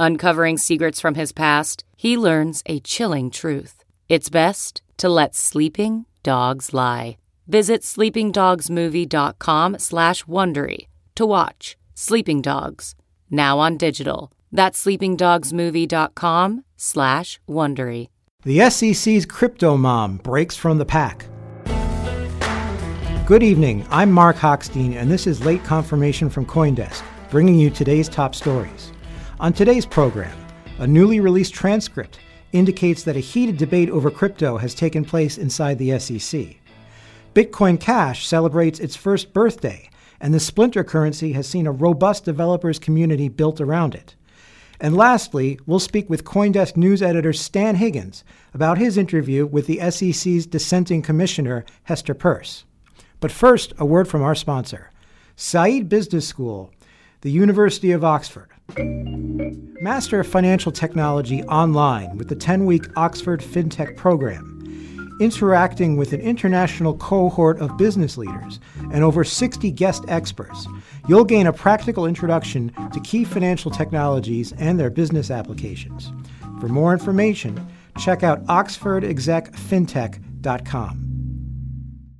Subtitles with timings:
[0.00, 3.84] Uncovering secrets from his past, he learns a chilling truth.
[4.08, 7.18] It's best to let sleeping dogs lie.
[7.46, 12.94] Visit sleepingdogsmovie.com slash Wondery to watch Sleeping Dogs,
[13.30, 14.32] now on digital.
[14.50, 18.08] That's sleepingdogsmovie.com slash Wondery.
[18.44, 21.26] The SEC's crypto mom breaks from the pack.
[23.26, 28.08] Good evening, I'm Marc Hochstein, and this is Late Confirmation from Coindesk, bringing you today's
[28.08, 28.92] top stories.
[29.40, 30.36] On today's program,
[30.80, 32.18] a newly released transcript
[32.52, 36.58] indicates that a heated debate over crypto has taken place inside the SEC.
[37.32, 39.88] Bitcoin Cash celebrates its first birthday,
[40.20, 44.14] and the splinter currency has seen a robust developers community built around it.
[44.78, 49.80] And lastly, we'll speak with Coindesk news editor Stan Higgins about his interview with the
[49.90, 52.66] SEC's dissenting commissioner, Hester Peirce.
[53.20, 54.90] But first, a word from our sponsor,
[55.34, 56.74] Said Business School,
[57.22, 58.50] the University of Oxford.
[58.78, 64.56] Master of Financial Technology online with the 10 week Oxford FinTech program.
[65.20, 68.60] Interacting with an international cohort of business leaders
[68.92, 70.66] and over 60 guest experts,
[71.08, 76.10] you'll gain a practical introduction to key financial technologies and their business applications.
[76.60, 77.66] For more information,
[77.98, 81.06] check out oxfordexecfintech.com.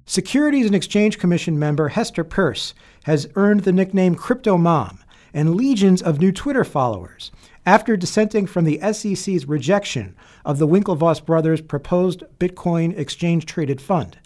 [0.06, 2.74] Securities and Exchange Commission member Hester Peirce
[3.04, 4.99] has earned the nickname Crypto Mom
[5.32, 7.30] and legions of new Twitter followers
[7.66, 14.18] after dissenting from the SEC's rejection of the Winklevoss brothers' proposed Bitcoin exchange traded fund.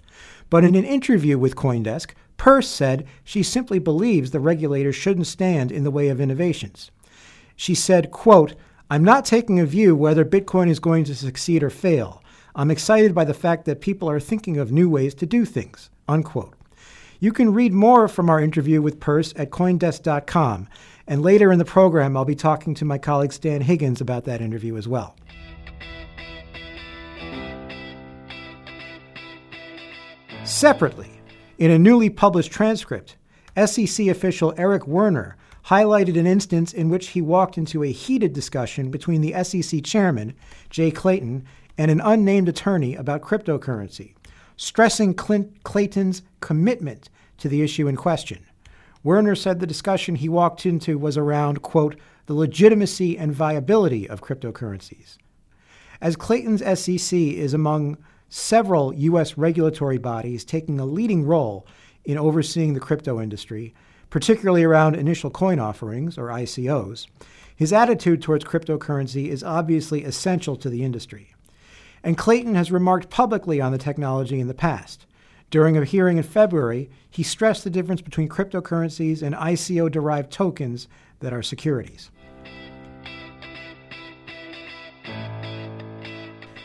[0.50, 5.72] But in an interview with Coindesk, Peirce said she simply believes the regulators shouldn't stand
[5.72, 6.90] in the way of innovations.
[7.56, 8.54] She said, quote,
[8.90, 12.22] I'm not taking a view whether Bitcoin is going to succeed or fail.
[12.54, 15.90] I'm excited by the fact that people are thinking of new ways to do things,
[16.08, 16.54] unquote.
[17.24, 20.68] You can read more from our interview with Peirce at Coindesk.com,
[21.06, 24.42] and later in the program, I'll be talking to my colleague Stan Higgins about that
[24.42, 25.16] interview as well.
[30.44, 31.18] Separately,
[31.56, 33.16] in a newly published transcript,
[33.56, 38.90] SEC official Eric Werner highlighted an instance in which he walked into a heated discussion
[38.90, 40.34] between the SEC chairman,
[40.68, 41.46] Jay Clayton,
[41.78, 44.12] and an unnamed attorney about cryptocurrency,
[44.58, 47.08] stressing Clint Clayton's commitment
[47.38, 48.44] to the issue in question.
[49.02, 51.96] Werner said the discussion he walked into was around, quote,
[52.26, 55.18] the legitimacy and viability of cryptocurrencies.
[56.00, 59.36] As Clayton's SEC is among several U.S.
[59.36, 61.66] regulatory bodies taking a leading role
[62.04, 63.74] in overseeing the crypto industry,
[64.10, 67.06] particularly around initial coin offerings, or ICOs,
[67.56, 71.34] his attitude towards cryptocurrency is obviously essential to the industry.
[72.02, 75.06] And Clayton has remarked publicly on the technology in the past.
[75.50, 80.88] During a hearing in February, he stressed the difference between cryptocurrencies and ICO derived tokens
[81.20, 82.10] that are securities.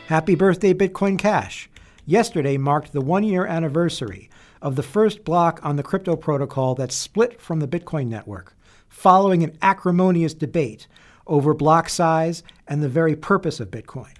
[0.06, 1.70] Happy birthday, Bitcoin Cash!
[2.04, 4.28] Yesterday marked the one year anniversary
[4.60, 8.56] of the first block on the crypto protocol that split from the Bitcoin network,
[8.88, 10.88] following an acrimonious debate
[11.28, 14.16] over block size and the very purpose of Bitcoin.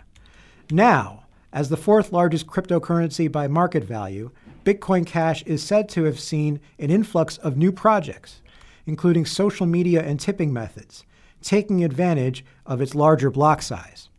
[0.71, 4.30] Now, as the fourth largest cryptocurrency by market value,
[4.71, 8.41] Bitcoin Cash is said to have seen an influx of new projects,
[8.87, 11.05] including social media and tipping methods,
[11.43, 14.11] taking advantage of its larger block size.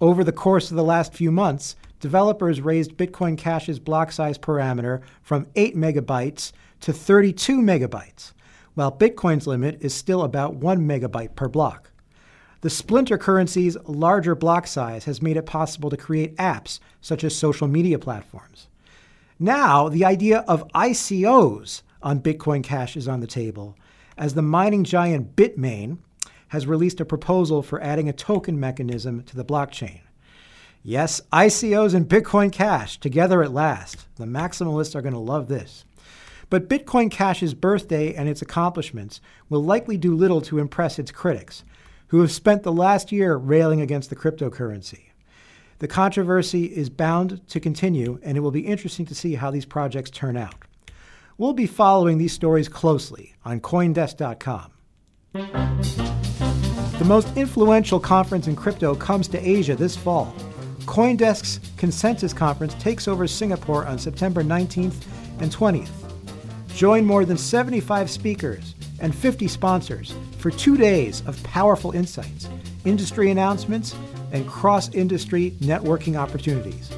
[0.00, 5.00] Over the course of the last few months, developers raised Bitcoin Cash's block size parameter
[5.22, 6.50] from 8 megabytes
[6.80, 8.32] to 32 megabytes,
[8.74, 11.92] while Bitcoin's limit is still about 1 megabyte per block.
[12.62, 17.36] The splinter currency's larger block size has made it possible to create apps such as
[17.36, 18.66] social media platforms.
[19.40, 23.76] Now, the idea of ICOs on Bitcoin Cash is on the table,
[24.16, 25.98] as the mining giant Bitmain
[26.48, 30.00] has released a proposal for adding a token mechanism to the blockchain.
[30.82, 34.06] Yes, ICOs and Bitcoin Cash together at last.
[34.16, 35.84] The maximalists are going to love this.
[36.50, 41.62] But Bitcoin Cash's birthday and its accomplishments will likely do little to impress its critics,
[42.08, 45.07] who have spent the last year railing against the cryptocurrency.
[45.80, 49.64] The controversy is bound to continue, and it will be interesting to see how these
[49.64, 50.56] projects turn out.
[51.36, 54.72] We'll be following these stories closely on Coindesk.com.
[55.32, 60.34] The most influential conference in crypto comes to Asia this fall.
[60.80, 65.06] Coindesk's Consensus Conference takes over Singapore on September 19th
[65.40, 65.90] and 20th.
[66.74, 72.48] Join more than 75 speakers and 50 sponsors for two days of powerful insights,
[72.84, 73.94] industry announcements,
[74.32, 76.90] and cross industry networking opportunities.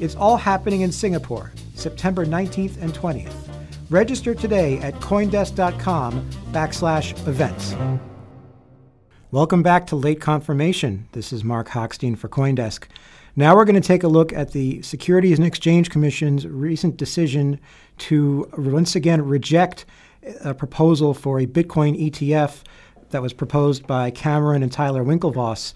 [0.00, 3.34] It's all happening in Singapore, September 19th and 20th.
[3.90, 7.74] Register today at coindesk.com backslash events.
[9.32, 11.08] Welcome back to Late Confirmation.
[11.12, 12.84] This is Marc Hochstein for Coindesk.
[13.36, 17.60] Now we're going to take a look at the Securities and Exchange Commission's recent decision
[17.98, 19.86] to once again reject
[20.44, 22.62] a proposal for a Bitcoin ETF
[23.10, 25.74] that was proposed by Cameron and Tyler Winklevoss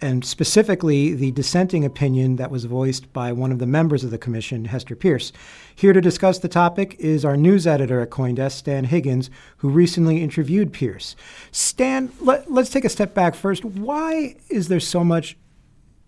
[0.00, 4.18] and specifically the dissenting opinion that was voiced by one of the members of the
[4.18, 5.32] commission, Hester Pierce.
[5.74, 10.22] Here to discuss the topic is our news editor at Coindesk, Stan Higgins, who recently
[10.22, 11.16] interviewed Pierce.
[11.50, 13.64] Stan, let, us take a step back first.
[13.64, 15.36] Why is there so much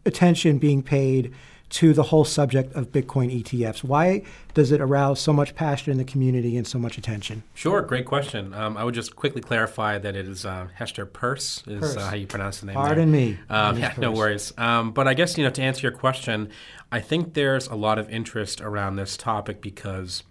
[0.04, 1.34] attention being paid
[1.70, 3.84] to the whole subject of Bitcoin ETFs?
[3.84, 4.22] Why
[4.54, 7.42] does it arouse so much passion in the community and so much attention?
[7.54, 8.54] Sure, great question.
[8.54, 12.16] Um, I would just quickly clarify that it is uh, Hester Peirce is uh, how
[12.16, 12.74] you pronounce the name.
[12.74, 13.20] Pardon there.
[13.20, 13.38] me.
[13.50, 14.52] Um, yeah, no worries.
[14.56, 16.50] Um, but I guess you know to answer your question,
[16.90, 20.22] I think there's a lot of interest around this topic because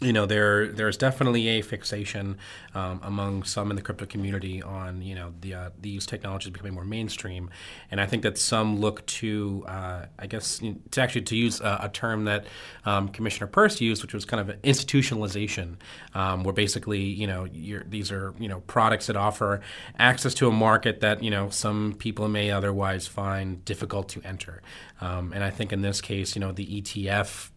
[0.00, 2.36] you know there there's definitely a fixation
[2.74, 6.74] um, among some in the crypto community on you know the uh, these technologies becoming
[6.74, 7.50] more mainstream,
[7.90, 10.60] and I think that some look to uh, I guess
[10.92, 12.46] to actually to use a, a term that
[12.84, 15.76] um, Commissioner Peirce used, which was kind of institutionalization,
[16.14, 19.60] um, where basically you know these are you know products that offer
[19.98, 24.62] access to a market that you know some people may otherwise find difficult to enter,
[25.00, 27.50] um, and I think in this case you know the ETF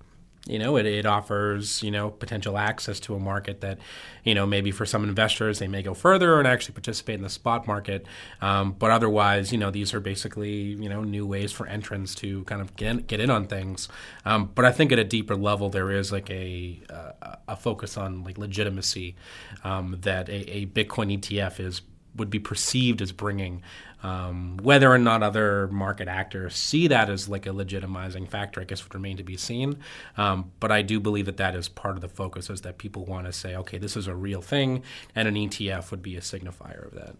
[0.47, 3.77] you know it, it offers you know potential access to a market that
[4.23, 7.29] you know maybe for some investors they may go further and actually participate in the
[7.29, 8.05] spot market.
[8.41, 12.43] Um, but otherwise you know these are basically you know new ways for entrants to
[12.45, 13.87] kind of get in, get in on things.
[14.25, 17.97] Um, but I think at a deeper level there is like a uh, a focus
[17.97, 19.15] on like legitimacy
[19.63, 21.81] um, that a, a Bitcoin ETF is
[22.15, 23.61] would be perceived as bringing.
[24.03, 28.63] Um, whether or not other market actors see that as like a legitimizing factor, I
[28.63, 29.77] guess would remain to be seen.
[30.17, 33.05] Um, but I do believe that that is part of the focus, is that people
[33.05, 34.81] want to say, okay, this is a real thing,
[35.15, 37.15] and an ETF would be a signifier of that.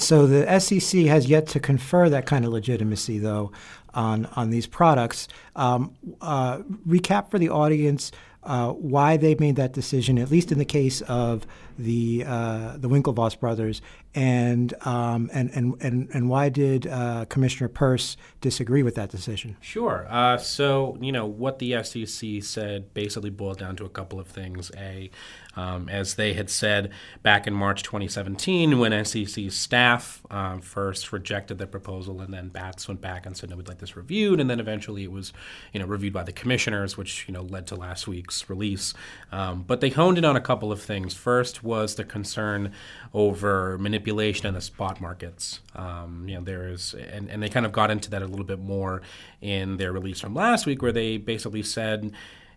[0.00, 3.52] So the SEC has yet to confer that kind of legitimacy, though,
[3.94, 5.28] on on these products.
[5.54, 8.12] Um, uh, recap for the audience
[8.46, 11.46] uh, why they made that decision, at least in the case of
[11.78, 13.82] the uh, the Winklevoss brothers,
[14.14, 19.56] and um, and, and and and why did uh, Commissioner Peirce disagree with that decision?
[19.60, 20.06] Sure.
[20.08, 24.26] Uh, so you know what the SEC said basically boiled down to a couple of
[24.26, 24.70] things.
[24.76, 25.10] A,
[25.54, 26.90] um, as they had said
[27.22, 32.88] back in March 2017, when SEC staff um, first rejected the proposal, and then Bats
[32.88, 35.32] went back and said, "No, we'd like this reviewed," and then eventually it was
[35.72, 38.94] you know reviewed by the commissioners, which you know led to last week's release.
[39.30, 41.12] Um, but they honed in on a couple of things.
[41.12, 42.72] First was the concern
[43.12, 45.60] over manipulation in the spot markets.
[45.74, 48.46] Um, you know, there is, and, and they kind of got into that a little
[48.46, 49.02] bit more
[49.40, 52.12] in their release from last week, where they basically said,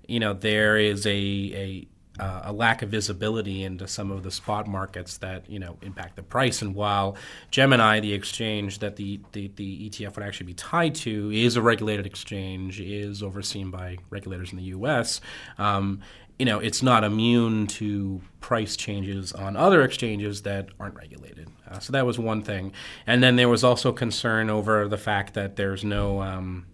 [0.07, 1.87] you know, there is a, a
[2.19, 6.15] uh, a lack of visibility into some of the spot markets that you know impact
[6.15, 6.61] the price.
[6.61, 7.15] And while
[7.49, 11.61] Gemini, the exchange that the, the, the ETF would actually be tied to, is a
[11.61, 15.21] regulated exchange, is overseen by regulators in the U.S.
[15.57, 16.01] Um,
[16.39, 21.49] you know, it's not immune to price changes on other exchanges that aren't regulated.
[21.69, 22.71] Uh, so that was one thing.
[23.05, 26.21] And then there was also concern over the fact that there's no.
[26.21, 26.65] Um,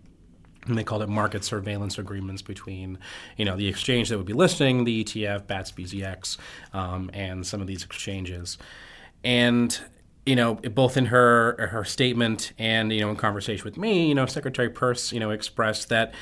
[0.67, 2.97] they called it market surveillance agreements between,
[3.37, 6.37] you know, the exchange that would be listing the ETF, BATS BZX,
[6.73, 8.57] um, and some of these exchanges.
[9.23, 9.79] And
[10.25, 14.15] you know, both in her her statement and you know in conversation with me, you
[14.15, 16.13] know, Secretary Peirce, you know, expressed that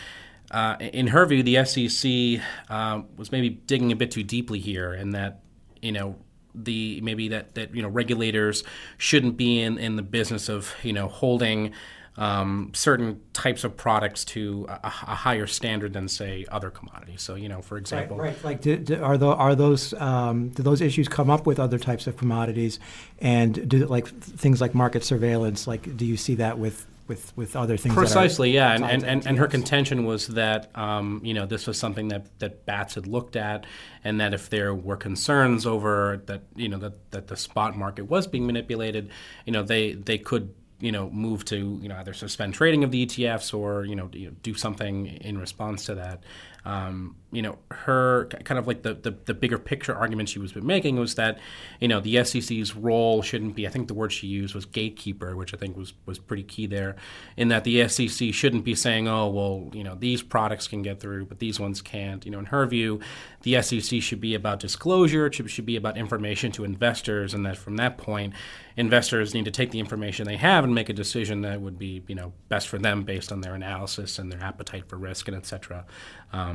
[0.54, 4.94] uh, in her view, the SEC um, was maybe digging a bit too deeply here,
[4.94, 5.42] and that
[5.82, 6.16] you know
[6.56, 8.64] the maybe that that you know regulators
[8.98, 11.74] shouldn't be in in the business of you know holding
[12.18, 17.24] um, certain types of products to a, a, higher standard than say other commodities.
[17.24, 18.44] So you know, for example, right, right.
[18.44, 21.80] like do, do, are, the, are those um, do those issues come up with other
[21.80, 22.80] types of commodities,
[23.18, 25.66] and do like things like market surveillance?
[25.66, 27.94] Like, do you see that with with, with other things.
[27.94, 31.78] Precisely, yeah, and, and, and, and, her contention was that um, you know this was
[31.78, 33.66] something that, that Bats had looked at,
[34.04, 38.10] and that if there were concerns over that you know that, that the spot market
[38.10, 39.10] was being manipulated,
[39.46, 42.92] you know they they could you know move to you know either suspend trading of
[42.92, 46.24] the ETFs or you know do something in response to that
[46.66, 50.56] um, you know, her kind of like the, the, the, bigger picture argument she was
[50.56, 51.40] making was that,
[51.80, 55.36] you know, the SEC's role shouldn't be, I think the word she used was gatekeeper,
[55.36, 56.96] which I think was, was pretty key there,
[57.36, 61.00] in that the SEC shouldn't be saying, oh, well, you know, these products can get
[61.00, 62.24] through, but these ones can't.
[62.24, 63.02] You know, in her view,
[63.42, 67.46] the SEC should be about disclosure, it should, should be about information to investors, and
[67.46, 68.34] that from that point,
[68.78, 72.04] investors need to take the information they have and make a decision that would be,
[72.08, 75.36] you know, best for them based on their analysis and their appetite for risk and
[75.36, 75.86] et cetera.
[76.32, 76.53] Um,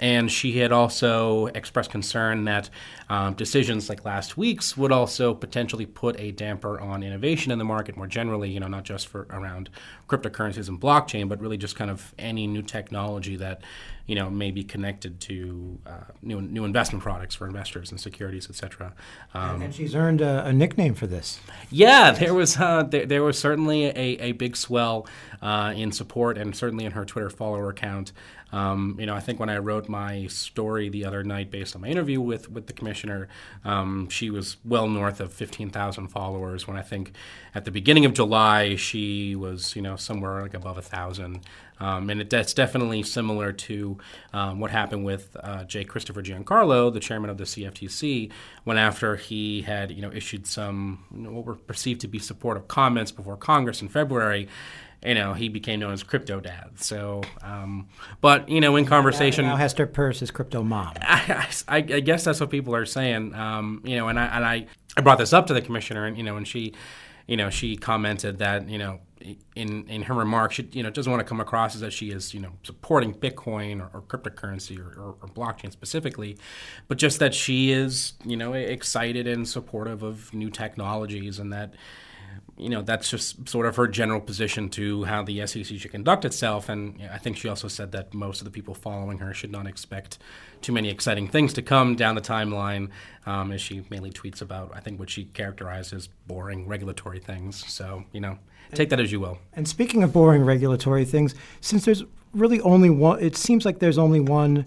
[0.00, 2.70] and she had also expressed concern that
[3.10, 7.64] um, decisions like last week's would also potentially put a damper on innovation in the
[7.64, 9.68] market more generally, you know, not just for around
[10.08, 13.60] cryptocurrencies and blockchain, but really just kind of any new technology that,
[14.10, 18.48] you know, may be connected to uh, new, new investment products for investors and securities,
[18.50, 18.92] et cetera.
[19.34, 21.38] Um, and she's earned a, a, nickname for this.
[21.70, 25.06] Yeah, there was, uh, there, there, was certainly a, a big swell
[25.40, 28.10] uh, in support and certainly in her Twitter follower account.
[28.52, 31.82] Um, you know, I think when I wrote my story the other night based on
[31.82, 33.28] my interview with, with the commissioner,
[33.64, 36.66] um, she was well north of 15,000 followers.
[36.66, 37.12] When I think
[37.54, 41.42] at the beginning of July, she was, you know, somewhere like above a thousand.
[41.80, 43.98] Um, and it, it's definitely similar to
[44.32, 45.84] um, what happened with uh, J.
[45.84, 48.30] Christopher Giancarlo, the chairman of the CFTC,
[48.64, 52.18] when after he had, you know, issued some you know, what were perceived to be
[52.18, 54.48] supportive comments before Congress in February,
[55.04, 56.72] you know, he became known as Crypto Dad.
[56.76, 57.88] So, um,
[58.20, 60.94] but you know, in conversation, now Hester Peirce is Crypto Mom.
[61.00, 63.34] I, I, I, guess that's what people are saying.
[63.34, 66.18] Um, you know, and I and I, I brought this up to the commissioner, and
[66.18, 66.74] you know, and she,
[67.26, 69.00] you know, she commented that you know.
[69.54, 72.10] In, in her remarks, she you know doesn't want to come across as that she
[72.10, 76.38] is you know supporting Bitcoin or, or cryptocurrency or, or, or, blockchain specifically,
[76.88, 81.74] but just that she is you know excited and supportive of new technologies and that
[82.60, 86.26] you know, that's just sort of her general position to how the SEC should conduct
[86.26, 86.68] itself.
[86.68, 89.66] And I think she also said that most of the people following her should not
[89.66, 90.18] expect
[90.60, 92.90] too many exciting things to come down the timeline,
[93.24, 97.64] um, as she mainly tweets about, I think, what she characterizes boring regulatory things.
[97.66, 98.38] So, you know,
[98.74, 99.38] take that as you will.
[99.54, 103.98] And speaking of boring regulatory things, since there's really only one, it seems like there's
[103.98, 104.66] only one,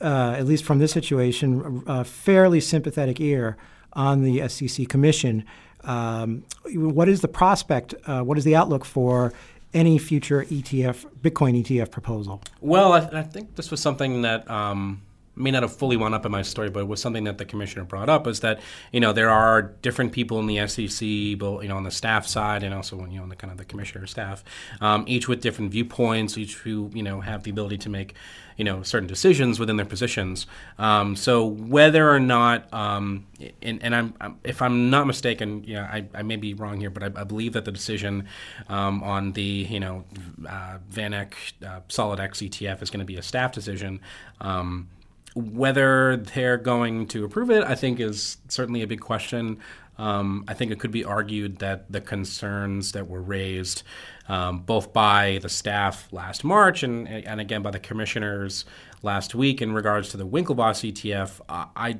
[0.00, 3.56] uh, at least from this situation, a fairly sympathetic ear
[3.92, 5.44] on the SEC Commission.
[5.82, 7.94] Um, what is the prospect?
[8.06, 9.32] Uh, what is the outlook for
[9.72, 12.40] any future ETF, Bitcoin ETF proposal?
[12.60, 14.48] Well, I, I think this was something that.
[14.50, 15.02] Um,
[15.36, 17.44] may not have fully wound up in my story, but it was something that the
[17.44, 18.60] commissioner brought up is that
[18.92, 22.62] you know there are different people in the SEC, you know on the staff side
[22.62, 24.44] and also you know on the kind of the commissioner staff,
[24.80, 28.14] um, each with different viewpoints, each who you know have the ability to make
[28.56, 30.46] you know certain decisions within their positions.
[30.78, 33.26] Um, so whether or not, um,
[33.62, 36.80] and, and I'm, I'm, if I'm not mistaken, you know, I, I may be wrong
[36.80, 38.28] here, but I, I believe that the decision
[38.68, 40.04] um, on the you know
[40.48, 41.32] uh, VanEck
[41.66, 44.00] uh, SolidX ETF is going to be a staff decision.
[44.40, 44.88] Um,
[45.34, 49.58] whether they're going to approve it, I think, is certainly a big question.
[49.98, 53.82] Um, I think it could be argued that the concerns that were raised
[54.28, 58.64] um, both by the staff last March and, and again by the commissioners
[59.02, 61.98] last week in regards to the Winklevoss ETF, I,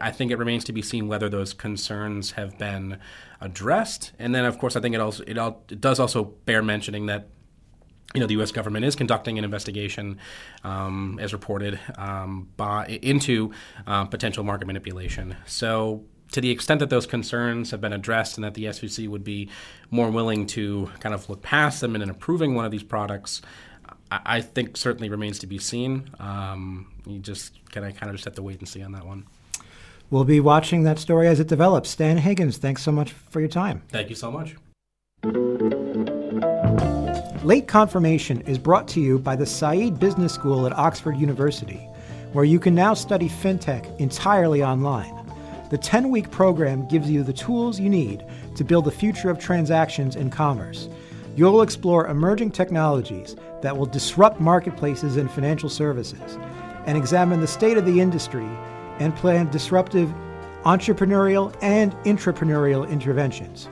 [0.00, 2.98] I think it remains to be seen whether those concerns have been
[3.40, 4.12] addressed.
[4.18, 7.06] And then, of course, I think it also it, all, it does also bear mentioning
[7.06, 7.28] that
[8.14, 8.52] you know, the U.S.
[8.52, 10.18] government is conducting an investigation,
[10.64, 13.52] um, as reported, um, by, into
[13.86, 15.36] uh, potential market manipulation.
[15.44, 19.24] So to the extent that those concerns have been addressed and that the SEC would
[19.24, 19.48] be
[19.90, 23.42] more willing to kind of look past them and in approving one of these products,
[24.10, 26.10] I, I think certainly remains to be seen.
[26.18, 29.06] Um, you just kind of kind of just have to wait and see on that
[29.06, 29.26] one.
[30.10, 31.90] We'll be watching that story as it develops.
[31.90, 33.82] Stan Higgins, thanks so much for your time.
[33.88, 34.54] Thank you so much.
[37.46, 41.88] Late Confirmation is brought to you by the Said Business School at Oxford University,
[42.32, 45.14] where you can now study fintech entirely online.
[45.70, 48.24] The 10 week program gives you the tools you need
[48.56, 50.88] to build the future of transactions and commerce.
[51.36, 56.38] You'll explore emerging technologies that will disrupt marketplaces and financial services,
[56.86, 58.48] and examine the state of the industry
[58.98, 60.12] and plan disruptive
[60.64, 63.68] entrepreneurial and intrapreneurial interventions.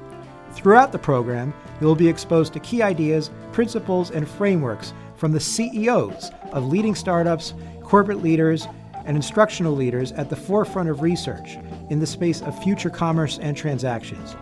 [0.52, 1.52] Throughout the program,
[1.85, 7.53] you'll be exposed to key ideas, principles, and frameworks from the CEOs of leading startups,
[7.83, 8.67] corporate leaders,
[9.05, 11.59] and instructional leaders at the forefront of research
[11.91, 14.35] in the space of future commerce and transactions.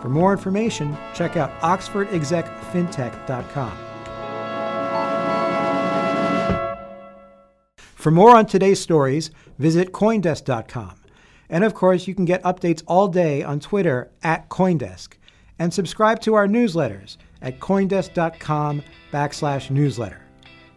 [0.00, 3.78] For more information, check out oxfordexecfintech.com.
[7.96, 10.94] For more on today's stories, visit Coindesk.com.
[11.50, 15.14] And of course, you can get updates all day on Twitter at Coindesk.
[15.58, 18.82] And subscribe to our newsletters at Coindesk.com
[19.12, 20.20] backslash newsletter.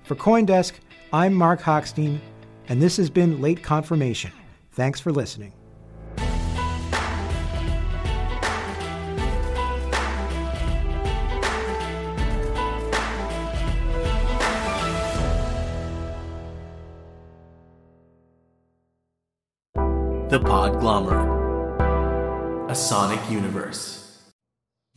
[0.03, 0.73] For Coindesk,
[1.11, 2.19] I'm Marc Hochstein,
[2.67, 4.31] and this has been Late Confirmation.
[4.71, 5.53] Thanks for listening.
[20.29, 21.27] The Podglomerate,
[22.69, 24.08] a sonic universe.